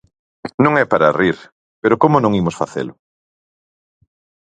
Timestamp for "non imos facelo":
2.23-2.93